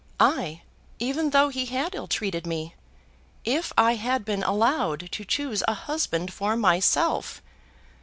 ay, 0.19 0.63
even 0.97 1.29
though 1.29 1.49
he 1.49 1.67
had 1.67 1.93
ill 1.93 2.07
treated 2.07 2.47
me, 2.47 2.73
if 3.45 3.71
I 3.77 3.93
had 3.93 4.25
been 4.25 4.41
allowed 4.41 5.11
to 5.11 5.23
choose 5.23 5.61
a 5.67 5.75
husband 5.75 6.33
for 6.33 6.57
myself. 6.57 7.39